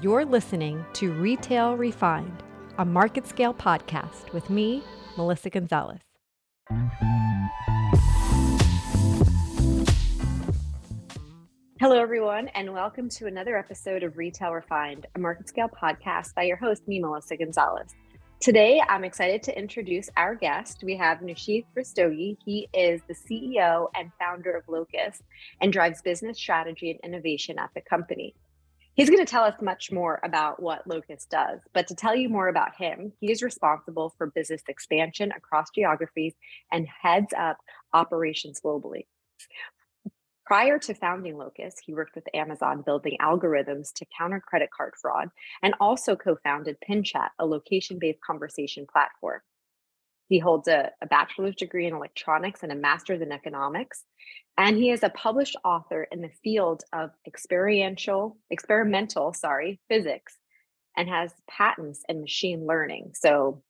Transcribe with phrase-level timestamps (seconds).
[0.00, 2.44] You're listening to Retail Refined,
[2.78, 4.80] a MarketScale podcast with me,
[5.16, 5.98] Melissa Gonzalez.
[11.80, 16.58] Hello, everyone, and welcome to another episode of Retail Refined, a MarketScale podcast by your
[16.58, 17.96] host, me, Melissa Gonzalez.
[18.38, 20.84] Today, I'm excited to introduce our guest.
[20.84, 22.36] We have Nishith Rastogi.
[22.44, 25.24] He is the CEO and founder of Locus
[25.60, 28.36] and drives business strategy and innovation at the company.
[28.98, 31.60] He's going to tell us much more about what Locus does.
[31.72, 36.34] But to tell you more about him, he is responsible for business expansion across geographies
[36.72, 37.58] and heads up
[37.94, 39.06] operations globally.
[40.44, 45.28] Prior to founding Locus, he worked with Amazon building algorithms to counter credit card fraud
[45.62, 49.42] and also co founded PinChat, a location based conversation platform.
[50.28, 54.04] He holds a, a, bachelor's degree in electronics and a master's in economics.
[54.56, 60.36] And he is a published author in the field of experiential, experimental, sorry, physics,
[60.96, 63.12] and has patents in machine learning.
[63.14, 63.62] So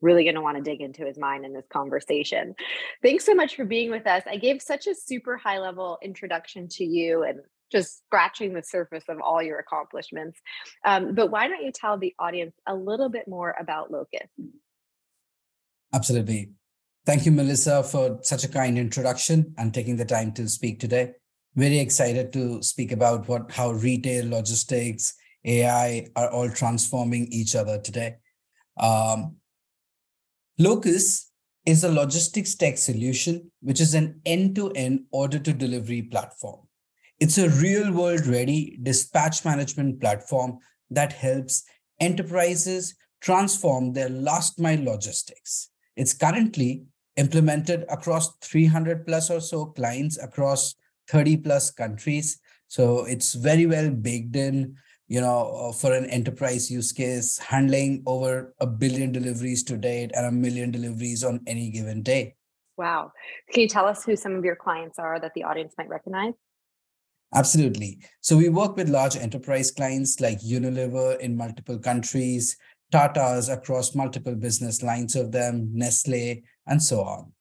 [0.00, 2.54] really going to want to dig into his mind in this conversation.
[3.02, 4.22] Thanks so much for being with us.
[4.26, 9.04] I gave such a super high level introduction to you and just scratching the surface
[9.08, 10.40] of all your accomplishments.
[10.84, 14.28] Um, but why don't you tell the audience a little bit more about Locus?
[15.92, 16.50] Absolutely.
[17.04, 21.12] Thank you, Melissa, for such a kind introduction and taking the time to speak today.
[21.54, 27.78] Very excited to speak about what how retail, logistics, AI are all transforming each other
[27.78, 28.16] today.
[28.78, 29.36] Um,
[30.58, 31.30] Locus
[31.66, 36.60] is a logistics tech solution, which is an end to end order to delivery platform.
[37.20, 40.58] It's a real world ready dispatch management platform
[40.90, 41.64] that helps
[42.00, 45.71] enterprises transform their last mile logistics.
[45.96, 46.84] It's currently
[47.16, 50.74] implemented across 300 plus or so clients across
[51.08, 52.40] 30 plus countries.
[52.68, 54.76] So it's very well baked in
[55.12, 60.10] you know, uh, for an enterprise use case, handling over a billion deliveries to date
[60.14, 62.34] and a million deliveries on any given day.
[62.78, 63.12] Wow.
[63.50, 66.32] Can you tell us who some of your clients are that the audience might recognize?
[67.34, 67.98] Absolutely.
[68.22, 72.56] So we work with large enterprise clients like Unilever in multiple countries,
[72.92, 77.32] Tata's across multiple business lines of them, Nestle, and so on.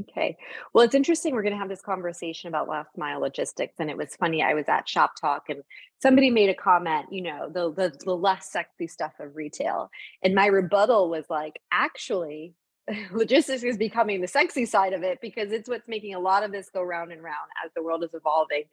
[0.00, 0.36] Okay.
[0.72, 1.34] Well, it's interesting.
[1.34, 3.74] We're going to have this conversation about last mile logistics.
[3.78, 4.42] And it was funny.
[4.42, 5.62] I was at Shoptalk and
[6.02, 9.90] somebody made a comment, you know, the, the, the less sexy stuff of retail.
[10.22, 12.54] And my rebuttal was like, actually,
[13.12, 16.50] logistics is becoming the sexy side of it because it's what's making a lot of
[16.50, 18.64] this go round and round as the world is evolving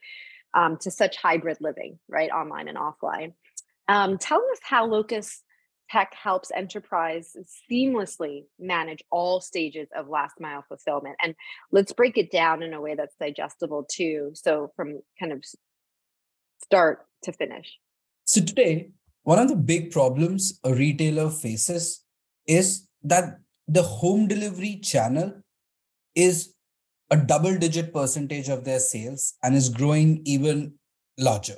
[0.56, 2.32] um, to such hybrid living, right?
[2.32, 3.34] Online and offline.
[3.88, 5.44] Um, tell us how Locus
[5.92, 7.36] tech helps enterprise
[7.70, 11.16] seamlessly manage all stages of last mile fulfillment.
[11.22, 11.36] And
[11.72, 14.32] let's break it down in a way that's digestible too.
[14.34, 15.44] So from kind of
[16.64, 17.78] start to finish.
[18.26, 18.92] So today,
[19.24, 22.04] one of the big problems a retailer faces
[22.48, 25.42] is that the home delivery channel
[26.16, 26.54] is
[27.10, 30.74] a double digit percentage of their sales and is growing even
[31.18, 31.58] larger.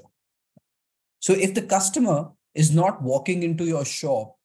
[1.20, 4.36] So if the customer is not walking into your shop,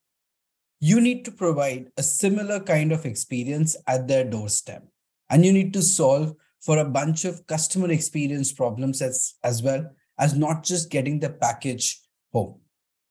[0.81, 4.87] you need to provide a similar kind of experience at their doorstep.
[5.31, 9.91] And you need to solve for a bunch of customer experience problems as, as well
[10.19, 12.01] as not just getting the package
[12.33, 12.61] home.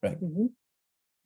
[0.03, 0.21] Right.
[0.21, 0.47] Mm-hmm.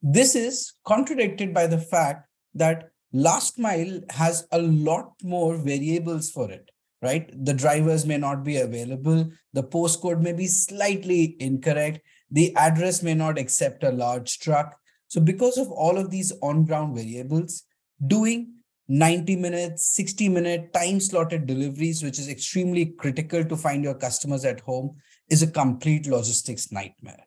[0.02, 6.50] This is contradicted by the fact that last mile has a lot more variables for
[6.50, 6.70] it
[7.02, 12.00] right the drivers may not be available the postcode may be slightly incorrect
[12.32, 14.76] the address may not accept a large truck.
[15.08, 17.64] So, because of all of these on ground variables,
[18.04, 18.54] doing
[18.88, 24.44] 90 minutes, 60 minute time slotted deliveries, which is extremely critical to find your customers
[24.44, 24.96] at home,
[25.28, 27.26] is a complete logistics nightmare.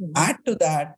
[0.00, 0.12] Mm-hmm.
[0.16, 0.96] Add to that,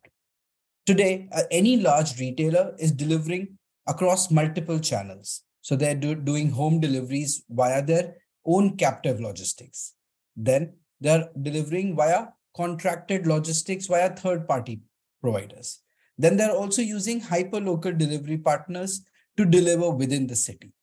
[0.85, 5.43] today, uh, any large retailer is delivering across multiple channels.
[5.61, 8.15] So they're do- doing home deliveries via their
[8.45, 9.93] own captive logistics.
[10.35, 14.81] Then they're delivering via contracted logistics via third party
[15.21, 15.81] providers.
[16.17, 19.03] Then they're also using hyperlocal delivery partners
[19.37, 20.73] to deliver within the city.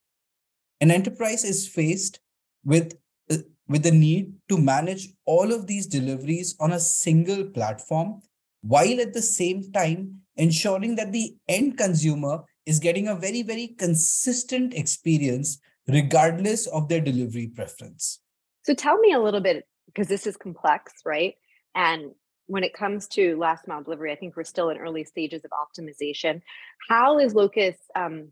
[0.81, 2.19] An enterprise is faced
[2.65, 2.97] with,
[3.29, 3.37] uh,
[3.67, 8.21] with the need to manage all of these deliveries on a single platform,
[8.61, 13.69] while at the same time ensuring that the end consumer is getting a very, very
[13.77, 18.19] consistent experience regardless of their delivery preference.
[18.63, 21.35] So tell me a little bit, because this is complex, right?
[21.75, 22.11] And
[22.47, 25.51] when it comes to last mile delivery, I think we're still in early stages of
[25.51, 26.41] optimization.
[26.89, 28.29] How is Locus um,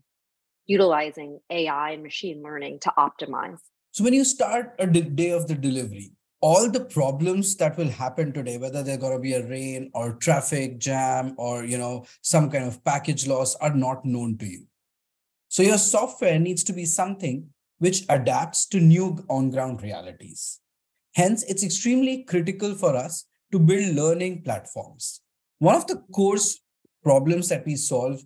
[0.66, 3.60] utilizing AI and machine learning to optimize?
[3.92, 8.32] So when you start a day of the delivery, all the problems that will happen
[8.32, 12.50] today whether they're going to be a rain or traffic jam or you know some
[12.50, 14.64] kind of package loss are not known to you
[15.48, 17.46] so your software needs to be something
[17.78, 20.60] which adapts to new on ground realities
[21.14, 25.20] hence it's extremely critical for us to build learning platforms
[25.58, 26.38] one of the core
[27.02, 28.22] problems that we solve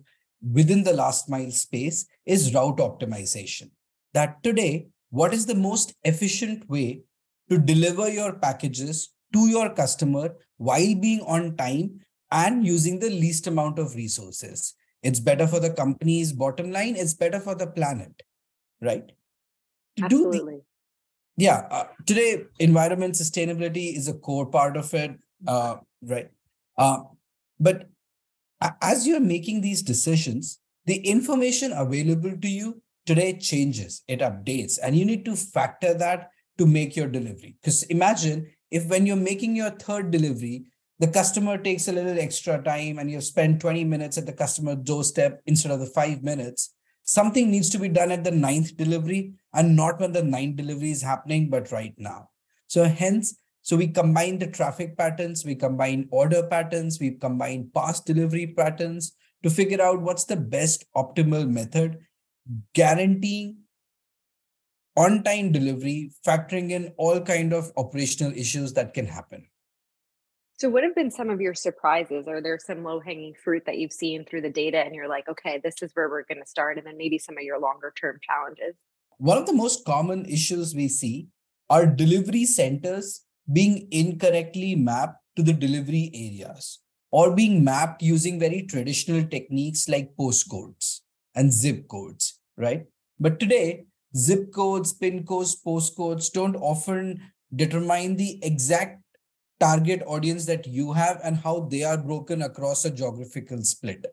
[0.53, 3.69] within the last mile space is route optimization
[4.13, 7.01] that today what is the most efficient way
[7.49, 11.99] to deliver your packages to your customer while being on time
[12.31, 14.73] and using the least amount of resources.
[15.03, 18.23] It's better for the company's bottom line, it's better for the planet,
[18.81, 19.11] right?
[20.01, 20.61] Absolutely.
[21.37, 21.67] Yeah.
[21.69, 25.17] Uh, today, environment sustainability is a core part of it,
[25.47, 26.29] uh, right?
[26.77, 26.99] Uh,
[27.59, 27.89] but
[28.81, 34.95] as you're making these decisions, the information available to you today changes, it updates, and
[34.95, 37.55] you need to factor that to make your delivery.
[37.61, 40.65] Because imagine if when you're making your third delivery,
[40.99, 44.75] the customer takes a little extra time and you spend 20 minutes at the customer
[44.75, 46.73] doorstep instead of the five minutes,
[47.05, 50.91] something needs to be done at the ninth delivery and not when the ninth delivery
[50.91, 52.29] is happening, but right now.
[52.67, 58.05] So hence, so we combine the traffic patterns, we combine order patterns, we combine past
[58.05, 61.99] delivery patterns to figure out what's the best optimal method,
[62.73, 63.57] guaranteeing
[64.97, 69.45] on time delivery factoring in all kind of operational issues that can happen
[70.57, 72.27] so what have been some of your surprises?
[72.27, 75.27] Are there some low hanging fruit that you've seen through the data and you're like
[75.27, 77.93] okay this is where we're going to start and then maybe some of your longer
[77.99, 78.75] term challenges?
[79.17, 81.27] One of the most common issues we see
[81.69, 83.21] are delivery centers
[83.51, 86.79] being incorrectly mapped to the delivery areas
[87.11, 91.01] or being mapped using very traditional techniques like postcodes
[91.35, 92.85] and zip codes right?
[93.19, 93.85] But today
[94.15, 97.21] zip codes, pin codes, postcodes don't often
[97.53, 99.01] determine the exact
[99.59, 104.05] target audience that you have and how they are broken across a geographical split.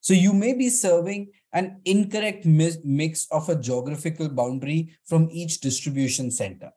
[0.00, 6.30] So you may be serving an incorrect mix of a geographical boundary from each distribution
[6.30, 6.70] center.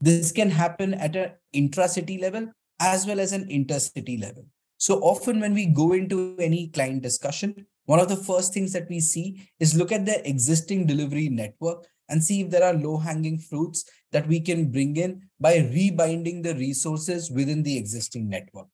[0.00, 4.46] This can happen at an intra-city level as well as an intercity level.
[4.78, 8.88] So often when we go into any client discussion, one of the first things that
[8.88, 12.98] we see is look at their existing delivery network and see if there are low
[12.98, 18.68] hanging fruits that we can bring in by rebinding the resources within the existing network.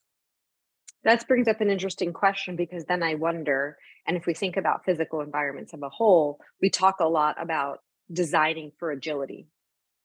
[1.04, 4.84] That brings up an interesting question because then I wonder, and if we think about
[4.84, 7.78] physical environments as a whole, we talk a lot about
[8.12, 9.46] designing for agility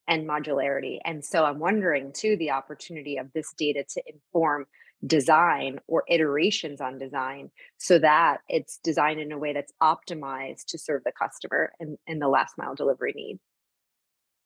[0.07, 0.99] and modularity.
[1.03, 4.67] And so I'm wondering too the opportunity of this data to inform
[5.05, 10.77] design or iterations on design so that it's designed in a way that's optimized to
[10.77, 13.39] serve the customer and, and the last mile delivery need.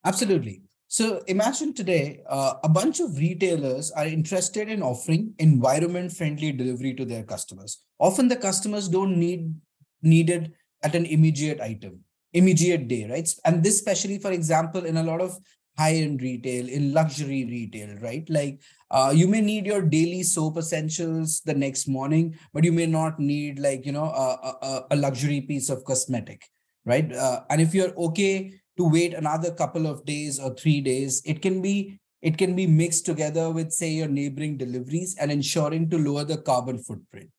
[0.04, 0.62] Absolutely.
[0.88, 6.94] So imagine today uh, a bunch of retailers are interested in offering environment friendly delivery
[6.94, 7.84] to their customers.
[8.00, 9.54] Often the customers don't need
[10.02, 12.00] needed at an immediate item,
[12.34, 13.30] immediate day, right?
[13.44, 15.38] And this especially, for example, in a lot of
[15.78, 18.28] high-end retail, in luxury retail, right?
[18.30, 22.88] Like uh, you may need your daily soap essentials the next morning, but you may
[22.88, 26.44] not need like, you know, a, a, a luxury piece of cosmetic,
[26.86, 27.12] right?
[27.14, 31.42] Uh, and if you're okay to wait another couple of days or three days, it
[31.42, 35.98] can be it can be mixed together with say your neighboring deliveries and ensuring to
[36.00, 37.30] lower the carbon footprint.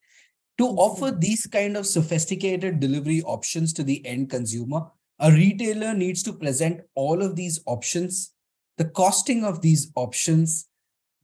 [0.58, 4.86] To offer these kind of sophisticated delivery options to the end consumer,
[5.20, 8.32] a retailer needs to present all of these options,
[8.76, 10.68] the costing of these options,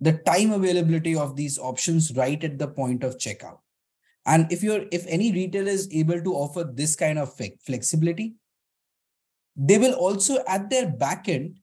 [0.01, 3.59] the time availability of these options right at the point of checkout.
[4.27, 7.35] And if you're if any retailer is able to offer this kind of
[7.65, 8.35] flexibility,
[9.55, 11.57] they will also at their backend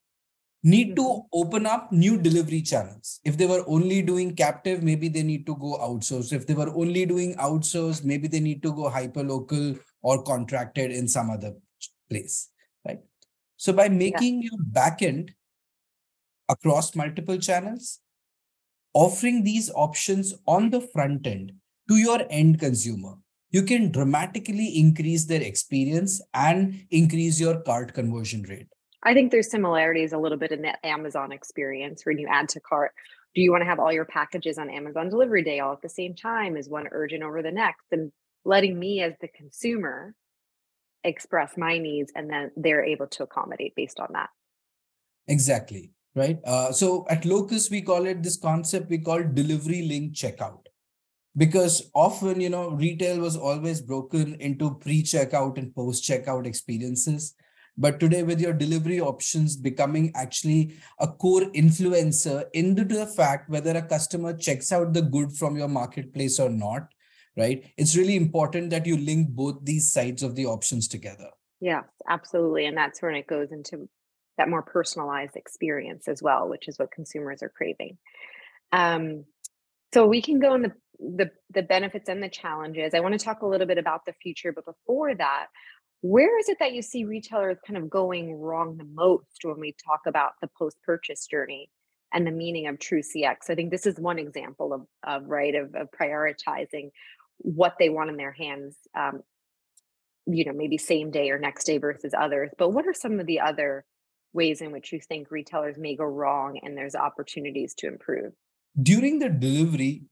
[0.64, 3.20] need to open up new delivery channels.
[3.26, 6.32] If they were only doing captive, maybe they need to go outsource.
[6.32, 10.92] If they were only doing outsource, maybe they need to go hyper local or contracted
[10.92, 11.56] in some other
[12.12, 12.50] place,
[12.86, 13.00] right?
[13.58, 14.50] So by making yeah.
[14.52, 15.32] your backend
[16.50, 18.00] across multiple channels,
[18.94, 21.54] offering these options on the front end
[21.90, 23.16] to your end consumer,
[23.52, 28.68] you can dramatically increase their experience and increase your cart conversion rate.
[29.04, 32.60] I think there's similarities a little bit in that Amazon experience when you add to
[32.60, 32.92] cart.
[33.34, 35.90] Do you want to have all your packages on Amazon delivery day all at the
[35.90, 36.56] same time?
[36.56, 37.86] Is one urgent over the next?
[37.92, 38.12] And
[38.46, 40.16] letting me as the consumer
[41.04, 44.30] express my needs and then they're able to accommodate based on that.
[45.28, 46.40] Exactly right?
[46.46, 50.66] Uh, so at Locus we call it this concept we call delivery link checkout.
[51.38, 57.36] Because often you know retail was always broken into pre-checkout and post-checkout experiences.
[57.78, 63.72] But today with your delivery options becoming actually a core influencer into the fact whether
[63.72, 66.90] a customer checks out the good from your marketplace or not
[67.38, 67.66] right?
[67.78, 71.30] It's really important that you link both these sides of the options together.
[71.60, 73.88] Yeah absolutely and that's when it goes into
[74.38, 77.98] that more personalized experience as well which is what consumers are craving.
[78.72, 79.26] Um,
[79.94, 82.94] so we can go in the, the the benefits and the challenges.
[82.94, 85.48] I want to talk a little bit about the future but before that
[86.02, 89.76] where is it that you see retailers kind of going wrong the most when we
[89.86, 91.70] talk about the post purchase journey
[92.12, 95.56] and the meaning of true cx i think this is one example of, of right
[95.56, 96.90] of, of prioritizing
[97.44, 99.22] what they want in their hands um,
[100.26, 103.26] you know maybe same day or next day versus others but what are some of
[103.26, 103.86] the other
[104.34, 108.34] ways in which you think retailers may go wrong and there's opportunities to improve?
[108.82, 110.04] During the delivery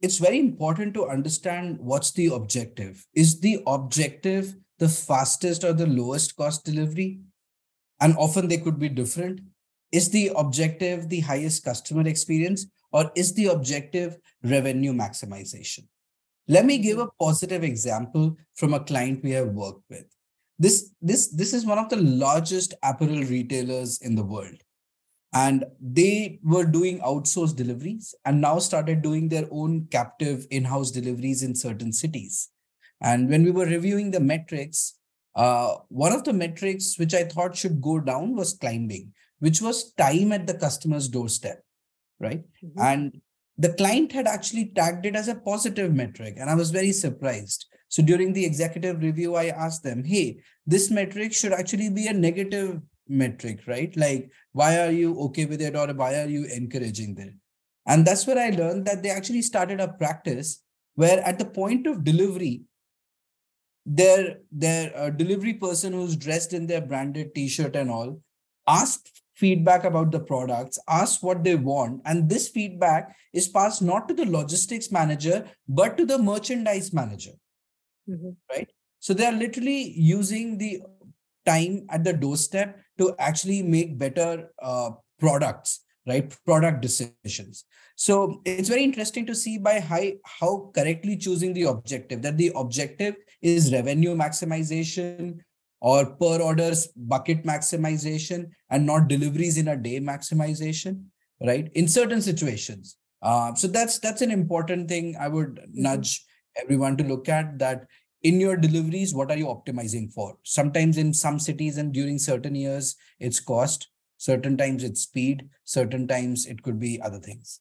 [0.00, 3.04] it's very important to understand what's the objective.
[3.14, 7.20] Is the objective the fastest or the lowest cost delivery?
[8.00, 9.40] And often they could be different.
[9.90, 15.88] Is the objective the highest customer experience or is the objective revenue maximization
[16.48, 20.06] let me give a positive example from a client we have worked with
[20.58, 24.62] this this this is one of the largest apparel retailers in the world
[25.34, 31.42] and they were doing outsourced deliveries and now started doing their own captive in-house deliveries
[31.42, 32.50] in certain cities
[33.00, 34.98] and when we were reviewing the metrics,
[35.34, 39.92] uh, one of the metrics which I thought should go down was climbing, which was
[39.92, 41.62] time at the customer's doorstep,
[42.18, 42.42] right?
[42.62, 42.80] Mm-hmm.
[42.80, 43.20] And
[43.58, 47.66] the client had actually tagged it as a positive metric, and I was very surprised.
[47.88, 52.12] So during the executive review, I asked them, hey, this metric should actually be a
[52.12, 53.94] negative metric, right?
[53.96, 57.34] Like, why are you okay with it or why are you encouraging it?
[57.86, 60.62] And that's where I learned that they actually started a practice
[60.94, 62.62] where at the point of delivery,
[63.86, 68.20] their their uh, delivery person who's dressed in their branded t-shirt and all
[68.66, 74.08] ask feedback about the products ask what they want and this feedback is passed not
[74.08, 77.32] to the logistics manager but to the merchandise manager.
[78.08, 78.30] Mm-hmm.
[78.50, 78.70] right?
[79.00, 80.82] So they are literally using the
[81.46, 86.34] time at the doorstep to actually make better uh, products right?
[86.44, 87.64] Product decisions.
[87.94, 92.52] So it's very interesting to see by how, how correctly choosing the objective that the
[92.56, 95.40] objective is revenue maximization
[95.80, 101.04] or per orders bucket maximization and not deliveries in a day maximization
[101.40, 101.70] right?
[101.74, 102.96] In certain situations.
[103.20, 105.82] Uh, so that's that's an important thing i would mm-hmm.
[105.82, 106.24] nudge
[106.56, 107.84] everyone to look at that
[108.22, 110.36] in your deliveries what are you optimizing for?
[110.44, 116.06] Sometimes in some cities and during certain years it's cost certain times it's speed certain
[116.06, 117.60] times it could be other things.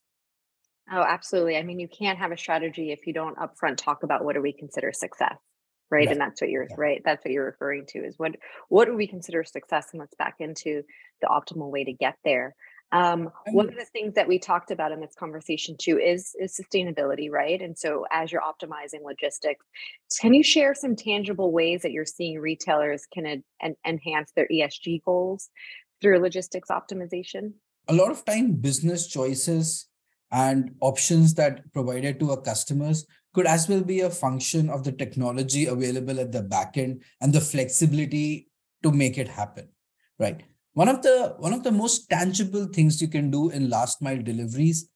[0.91, 1.57] Oh, absolutely.
[1.57, 4.41] I mean, you can't have a strategy if you don't upfront talk about what do
[4.41, 5.35] we consider success,
[5.89, 6.05] right?
[6.05, 6.11] Yeah.
[6.11, 6.75] And that's what you're yeah.
[6.77, 7.01] right.
[7.03, 8.35] That's what you're referring to is what
[8.69, 10.83] what do we consider success, and let's back into
[11.21, 12.55] the optimal way to get there.
[12.93, 16.57] Um, one of the things that we talked about in this conversation too is is
[16.57, 17.61] sustainability, right?
[17.61, 19.65] And so, as you're optimizing logistics,
[20.21, 24.47] can you share some tangible ways that you're seeing retailers can en- en- enhance their
[24.47, 25.49] ESG goals
[26.01, 27.53] through logistics optimization?
[27.89, 29.87] A lot of time, business choices
[30.31, 33.05] and options that provided to our customers
[33.37, 37.39] could as well be a function of the technology available at the backend and the
[37.39, 38.49] flexibility
[38.81, 39.67] to make it happen
[40.19, 40.41] right?
[40.73, 44.21] One of the one of the most tangible things you can do in last mile
[44.21, 44.89] deliveries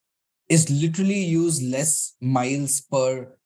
[0.50, 3.38] is literally use less miles per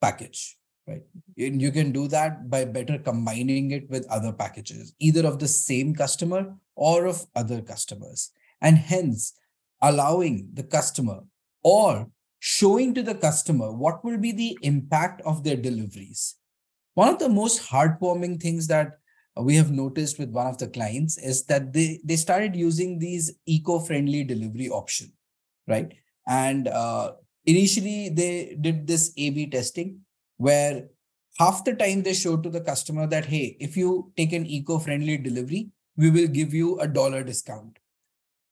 [0.00, 0.56] package
[0.86, 1.02] right?
[1.36, 5.48] And you can do that by better combining it with other packages either of the
[5.48, 8.30] same customer or of other customers
[8.62, 9.34] and hence
[9.82, 11.20] allowing the customer
[11.62, 12.08] or
[12.44, 16.34] showing to the customer what will be the impact of their deliveries.
[16.94, 18.98] One of the most heartwarming things that
[19.36, 23.32] we have noticed with one of the clients is that they, they started using these
[23.46, 25.12] eco-friendly delivery option,
[25.68, 25.94] right?
[26.26, 27.12] And uh,
[27.46, 30.00] initially they did this A-B testing
[30.36, 30.88] where
[31.38, 35.18] half the time they showed to the customer that, hey, if you take an eco-friendly
[35.18, 37.78] delivery, we will give you a dollar discount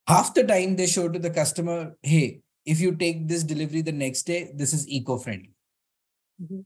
[0.06, 3.92] half the time they showed to the customer hey if you take this delivery the
[3.92, 5.54] next day this is eco-friendly.
[6.42, 6.60] Mm-hmm.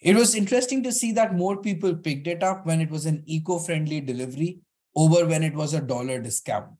[0.00, 3.22] it was interesting to see that more people picked it up when it was an
[3.26, 4.58] eco-friendly delivery
[4.96, 6.70] over when it was a dollar discount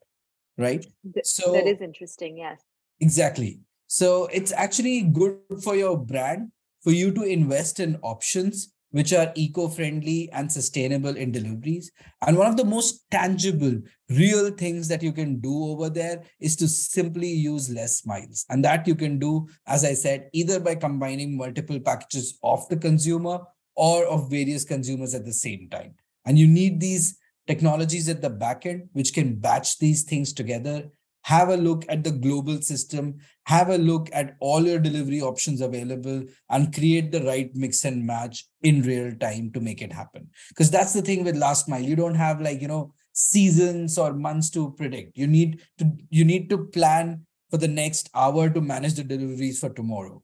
[0.59, 0.85] right?
[1.23, 2.61] So that is interesting yes.
[3.01, 3.61] Exactly.
[3.87, 6.51] So it's actually good for your brand
[6.83, 11.91] for you to invest in options which are eco-friendly and sustainable in deliveries.
[12.27, 16.57] And one of the most tangible, real things that you can do over there is
[16.57, 18.47] to simply use less miles.
[18.49, 22.77] And that you can do, as I said, either by combining multiple packages of the
[22.77, 23.41] consumer
[23.77, 25.95] or of various consumers at the same time.
[26.25, 30.91] And you need these technologies at the back end which can batch these things together
[31.29, 33.19] have a look at the global system.
[33.45, 38.07] Have a look at all your delivery options available and create the right mix and
[38.07, 40.31] match in real time to make it happen.
[40.49, 41.83] Because that's the thing with last mile.
[41.83, 45.19] You don't have like you know seasons or months to predict.
[45.19, 49.61] You need to you need to plan for the next hour to manage the deliveries
[49.61, 50.23] for tomorrow.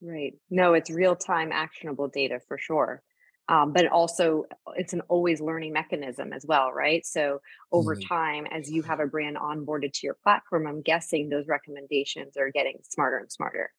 [0.00, 0.32] Right.
[0.48, 3.02] No it's real time actionable data for sure
[3.48, 4.44] um, but also
[4.76, 7.04] it's an always learning mechanism as well right?
[7.04, 7.40] So
[7.72, 8.14] over mm-hmm.
[8.14, 12.50] time as you have a brand onboarded to your platform i'm guessing those recommendations are
[12.50, 13.70] getting smarter and smarter.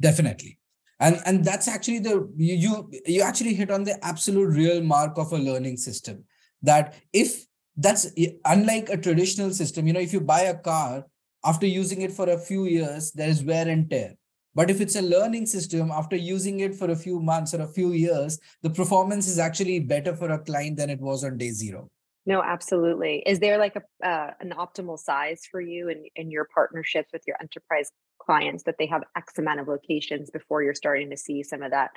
[0.00, 0.58] Definitely.
[1.00, 5.32] And and that's actually the you you actually hit on the absolute real mark of
[5.32, 6.24] a learning system
[6.62, 8.10] that if that's
[8.44, 11.06] unlike a traditional system you know if you buy a car
[11.44, 14.14] after using it for a few years there is wear and tear
[14.54, 17.68] but if it's a learning system, after using it for a few months or a
[17.68, 21.50] few years, the performance is actually better for a client than it was on day
[21.50, 21.88] zero.
[22.26, 23.22] No, absolutely.
[23.24, 27.10] Is there like a uh, an optimal size for you and in, in your partnerships
[27.12, 31.16] with your enterprise clients that they have X amount of locations before you're starting to
[31.16, 31.90] see some of that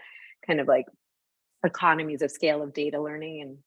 [0.47, 0.85] kind of like
[1.65, 3.57] economies of scale of data learning and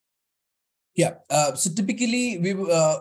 [0.96, 2.98] yeah uh, so typically we uh,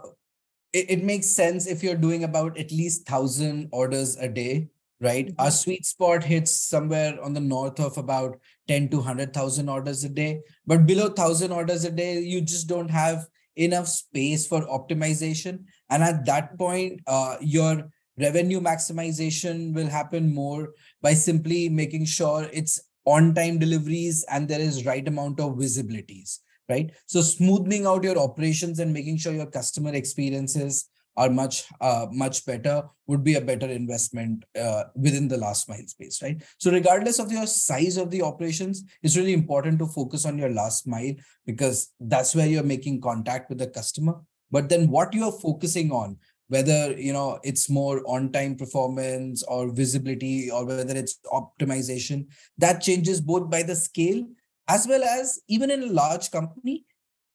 [0.73, 4.69] it, it, makes sense if you're doing about at least 1000 orders a day
[5.03, 5.27] right?
[5.27, 5.41] Mm-hmm.
[5.41, 10.09] Our sweet spot hits somewhere on the north of about 10 to 100,000 orders a
[10.09, 10.41] day.
[10.65, 15.65] But below 1,000 orders a day, you just don't have enough space for optimization.
[15.89, 20.69] And at that point, uh, your revenue maximization will happen more
[21.01, 26.39] by simply making sure it's on time deliveries and there is right amount of visibilities
[26.69, 32.07] right so smoothing out your operations and making sure your customer experiences are much uh,
[32.11, 36.41] much better would be a better investment uh, within the last mile space right?
[36.57, 40.49] So regardless of your size of the operations it's really important to focus on your
[40.49, 41.13] last mile
[41.45, 44.15] because that's where you're making contact with the customer.
[44.51, 46.17] But then what you're focusing on
[46.47, 52.25] whether you know it's more on time performance or visibility or whether it's optimization
[52.57, 54.23] that changes both by the scale
[54.67, 56.85] as well as even in a large company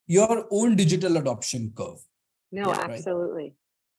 [0.08, 2.00] your own digital adoption curve.
[2.50, 3.42] No yeah, absolutely.
[3.42, 3.52] right?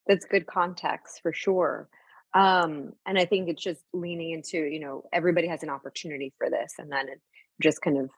[0.09, 1.87] That's good context for sure
[2.33, 6.49] um and i think it's just leaning into you know everybody has an opportunity for
[6.49, 7.21] this and then it
[7.61, 8.09] just kind of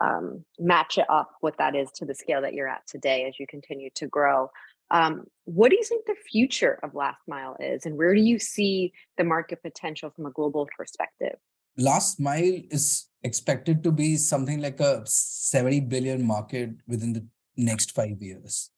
[0.00, 3.38] um, match it up what that is to the scale that you're at today as
[3.38, 4.50] you continue to grow.
[4.90, 8.38] Um, what do you think the future of last mile is and where do you
[8.38, 11.36] see the market potential from a global perspective?
[11.76, 17.26] Last mile is expected to be something like a 70 billion market within the
[17.56, 18.70] next five years.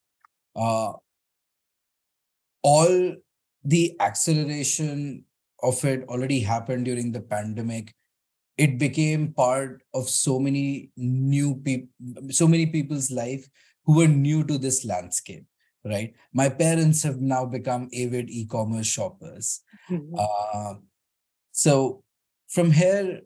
[0.55, 0.93] Uh,
[2.73, 3.15] all
[3.65, 5.25] the acceleration
[5.63, 7.95] of it already happened during the pandemic
[8.57, 13.49] it became part of so many new people so many people's life
[13.85, 15.45] who were new to this landscape
[15.85, 20.15] right my parents have now become avid e-commerce shoppers mm-hmm.
[20.25, 20.75] uh,
[21.53, 22.03] so
[22.49, 23.21] from here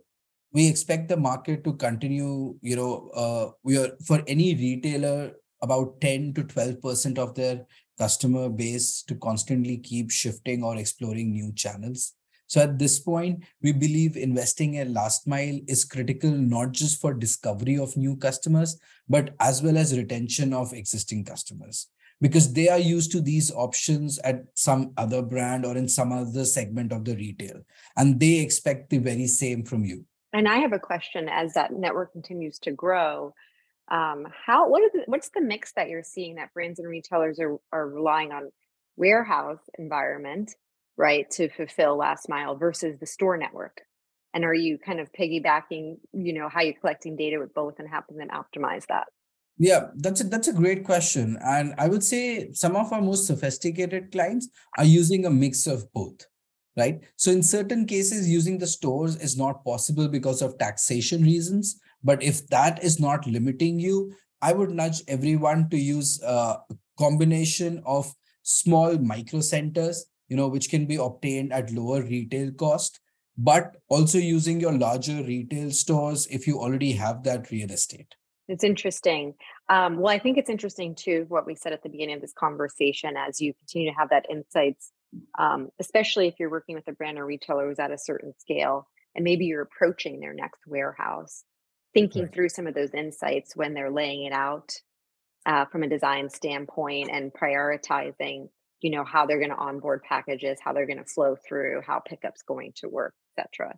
[0.52, 2.92] we expect the market to continue you know
[3.24, 7.66] uh, we are for any retailer about 10 to 12 percent of their
[8.00, 12.14] customer base to constantly keep shifting or exploring new channels.
[12.46, 17.14] So at this point, we believe investing in last mile is critical not just for
[17.14, 18.76] discovery of new customers,
[19.08, 21.88] but as well as retention of existing customers
[22.20, 26.44] because they are used to these options at some other brand or in some other
[26.44, 27.60] segment of the retail
[27.96, 30.04] and they expect the very same from you.
[30.32, 33.34] And I have a question as that network continues to grow
[33.90, 37.58] um, how what is what's the mix that you're seeing that brands and retailers are
[37.72, 38.50] are relying on
[38.96, 40.54] warehouse environment
[40.96, 43.80] right to fulfill last mile versus the store network?
[44.32, 47.88] And are you kind of piggybacking you know how you're collecting data with both and
[47.88, 49.08] helping them optimize that?
[49.58, 53.26] Yeah that's a that's a great question and i would say some of our most
[53.26, 54.48] sophisticated clients
[54.78, 56.26] are using a mix of both
[56.76, 57.00] right?
[57.16, 62.22] So in certain cases using the stores is not possible because of taxation reasons but
[62.22, 66.58] if that is not limiting you, I would nudge everyone to use a
[66.98, 73.00] combination of small micro centers, you know, which can be obtained at lower retail cost,
[73.36, 78.14] but also using your larger retail stores if you already have that real estate.
[78.48, 79.34] It's interesting.
[79.68, 82.32] Um, well, I think it's interesting too what we said at the beginning of this
[82.32, 84.90] conversation as you continue to have that insights,
[85.38, 88.88] um, especially if you're working with a brand or retailer who's at a certain scale
[89.14, 91.44] and maybe you're approaching their next warehouse
[91.94, 92.34] thinking right.
[92.34, 94.72] through some of those insights when they're laying it out
[95.46, 98.48] uh, from a design standpoint and prioritizing
[98.80, 101.98] you know how they're going to onboard packages how they're going to flow through how
[102.00, 103.74] pickup's going to work etc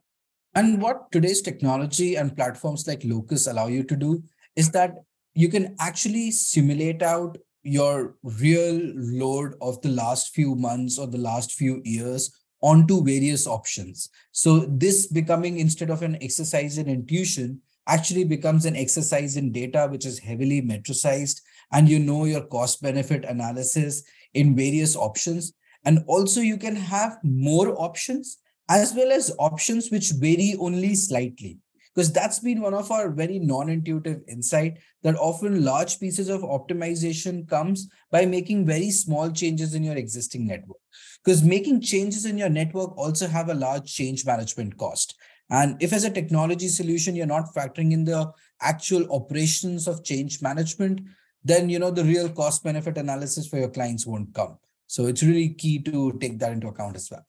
[0.55, 4.23] and what today's technology and platforms like Locus allow you to do
[4.55, 4.97] is that
[5.35, 11.19] you can actually simulate out your real load of the last few months or the
[11.19, 14.11] last few years onto various options.
[14.33, 19.89] So this becoming instead of an exercise in intuition actually becomes an exercise in data
[19.91, 21.41] which is heavily metricized
[21.73, 24.03] and you know your cost benefit analysis
[24.35, 25.53] in various options.
[25.85, 31.59] And also you can have more options as well as options which vary only slightly
[31.95, 37.47] because that's been one of our very non-intuitive insight that often large pieces of optimization
[37.49, 40.79] comes by making very small changes in your existing network.
[41.23, 45.15] Because making changes in your network also have a large change management cost
[45.53, 48.21] and if as a technology solution you're not factoring in the
[48.61, 51.01] actual operations of change management
[51.45, 55.23] then you know the real cost benefit analysis for your clients won't come so it's
[55.23, 57.25] really key to take that into account as well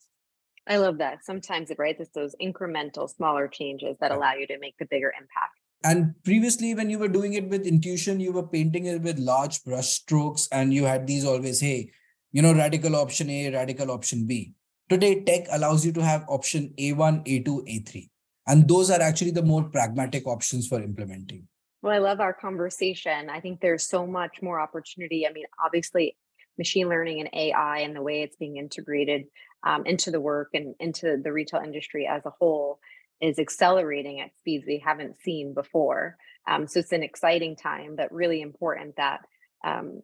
[0.66, 1.24] I love that.
[1.24, 5.12] Sometimes, it right, it's those incremental, smaller changes that allow you to make the bigger
[5.14, 5.60] impact.
[5.84, 9.62] And previously, when you were doing it with intuition, you were painting it with large
[9.64, 11.90] brush strokes, and you had these always, hey,
[12.32, 14.54] you know, radical option A, radical option B.
[14.88, 18.08] Today, tech allows you to have option A1, A2, A3.
[18.46, 21.48] And those are actually the more pragmatic options for implementing.
[21.82, 23.28] Well, I love our conversation.
[23.28, 25.26] I think there's so much more opportunity.
[25.26, 26.16] I mean, obviously,
[26.56, 29.24] machine learning and AI and the way it's being integrated
[29.66, 32.78] um, into the work and into the retail industry as a whole
[33.20, 36.16] is accelerating at speeds we haven't seen before.
[36.48, 39.20] Um, so it's an exciting time, but really important that
[39.64, 40.02] um,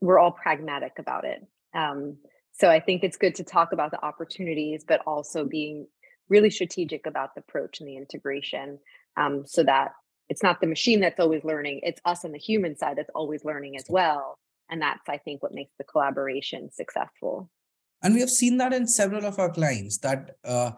[0.00, 1.46] we're all pragmatic about it.
[1.74, 2.18] Um,
[2.52, 5.86] so I think it's good to talk about the opportunities, but also being
[6.30, 8.78] really strategic about the approach and the integration
[9.16, 9.92] um, so that
[10.28, 13.44] it's not the machine that's always learning, it's us on the human side that's always
[13.44, 14.38] learning as well.
[14.70, 17.50] And that's, I think, what makes the collaboration successful.
[18.02, 20.70] And we have seen that in several of our clients that uh,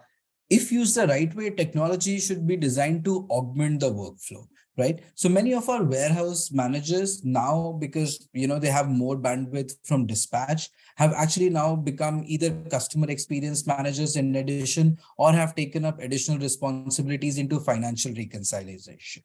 [0.48, 4.46] if used the right way, technology should be designed to augment the workflow,
[4.78, 5.00] right?
[5.14, 10.06] So many of our warehouse managers now, because you know they have more bandwidth from
[10.06, 16.00] dispatch, have actually now become either customer experience managers in addition, or have taken up
[16.00, 19.22] additional responsibilities into financial reconciliation.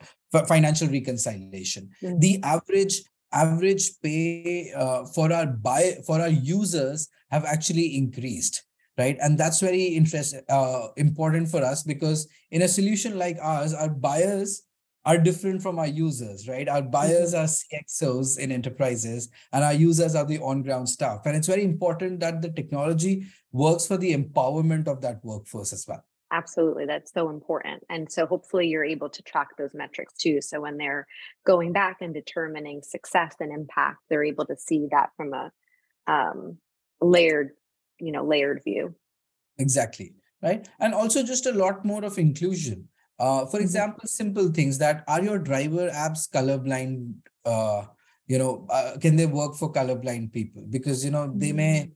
[0.48, 1.90] Financial reconciliation.
[2.02, 2.20] Mm-hmm.
[2.20, 8.64] The average average pay uh, for our buy for our users have actually increased
[8.98, 13.74] right and that's very interest, uh, important for us because in a solution like ours
[13.74, 14.64] our buyers
[15.08, 17.44] are different from our users right our buyers mm-hmm.
[17.44, 21.64] are cxos in enterprises and our users are the on ground staff and it's very
[21.64, 26.86] important that the technology works for the empowerment of that workforce as well Absolutely.
[26.86, 27.84] That's so important.
[27.90, 30.42] And so hopefully you're able to track those metrics too.
[30.42, 31.08] So when they're
[31.46, 35.52] going back and determining success and impact, they're able to see that from a
[36.06, 36.58] um,
[37.00, 37.52] layered,
[38.00, 38.94] you know, layered view.
[39.58, 40.16] Exactly.
[40.44, 40.68] Right.
[40.80, 42.90] And also just a lot more of inclusion.
[43.20, 43.64] Uh, for mm-hmm.
[43.64, 47.14] example, simple things that are your driver apps colorblind?
[47.46, 47.84] Uh,
[48.28, 50.64] you know, uh, can they work for colorblind people?
[50.70, 51.92] Because, you know, they may mm-hmm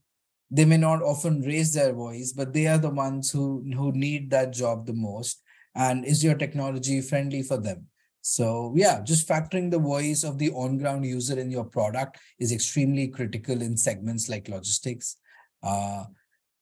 [0.52, 4.30] they may not often raise their voice but they are the ones who who need
[4.30, 5.42] that job the most
[5.74, 7.86] and is your technology friendly for them
[8.20, 12.52] so yeah just factoring the voice of the on ground user in your product is
[12.52, 15.16] extremely critical in segments like logistics
[15.62, 16.04] uh,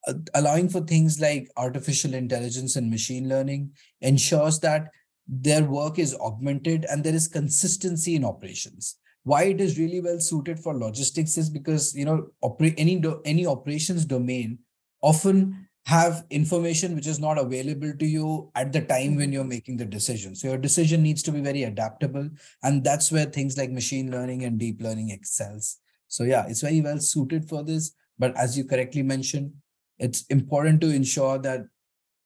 [0.08, 4.88] Uh, allowing for things like artificial intelligence and machine learning ensures that
[5.28, 8.96] their work is augmented and there is consistency in operations.
[9.24, 13.20] Why it is really well suited for logistics is because you know operate any do,
[13.24, 14.58] any operations domain
[15.02, 19.76] often have information which is not available to you at the time when you're making
[19.76, 20.34] the decision.
[20.34, 22.28] So your decision needs to be very adaptable
[22.62, 25.78] and that's where things like machine learning and deep learning excels.
[26.08, 29.52] So yeah it's very well suited for this but as you correctly mentioned
[30.00, 31.60] it's important to ensure that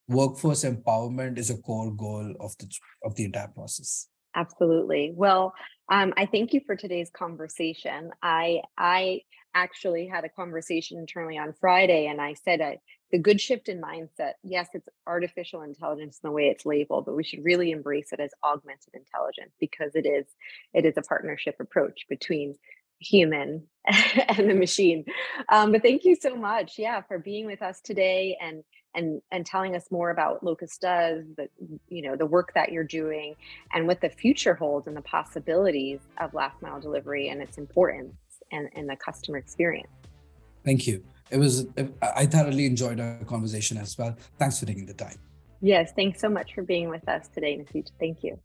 [0.08, 2.66] workforce empowerment is a core goal of the
[3.04, 5.12] of the entire process Absolutely.
[5.14, 5.54] Well,
[5.90, 8.10] um, I thank you for today's conversation.
[8.22, 9.20] I I
[9.54, 12.72] actually had a conversation internally on Friday, and I said uh,
[13.12, 14.32] the good shift in mindset.
[14.42, 18.18] Yes, it's artificial intelligence in the way it's labeled, but we should really embrace it
[18.18, 20.26] as augmented intelligence because it is
[20.72, 22.56] it is a partnership approach between
[22.98, 23.66] human
[24.28, 25.04] and the machine.
[25.48, 29.44] Um, but thank you so much, yeah, for being with us today and and and
[29.44, 31.48] telling us more about what Locus does, the
[31.88, 33.34] you know the work that you're doing,
[33.72, 38.14] and what the future holds and the possibilities of last mile delivery and its importance
[38.52, 39.90] and, and the customer experience.
[40.64, 41.04] Thank you.
[41.30, 41.66] It was
[42.02, 44.16] I thoroughly enjoyed our conversation as well.
[44.38, 45.18] Thanks for taking the time.
[45.60, 47.90] Yes, thanks so much for being with us today, Nafit.
[47.98, 48.38] Thank you.